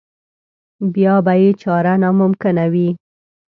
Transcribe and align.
بیا 0.93 1.15
به 1.25 1.33
یې 1.41 1.51
چاره 1.61 1.93
ناممکنه 2.03 2.65
وي. 2.73 2.89